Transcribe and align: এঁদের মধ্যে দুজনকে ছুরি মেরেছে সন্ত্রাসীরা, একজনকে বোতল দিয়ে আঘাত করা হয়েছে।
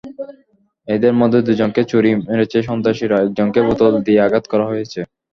এঁদের 0.87 1.13
মধ্যে 1.13 1.39
দুজনকে 1.47 1.81
ছুরি 1.91 2.11
মেরেছে 2.21 2.57
সন্ত্রাসীরা, 2.69 3.17
একজনকে 3.19 3.59
বোতল 3.67 3.93
দিয়ে 4.05 4.19
আঘাত 4.21 4.45
করা 4.51 4.65
হয়েছে। 4.71 4.99